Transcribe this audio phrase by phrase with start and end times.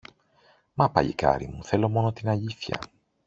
[0.73, 2.79] Μα, παλικάρι μου, θέλω μόνο την αλήθεια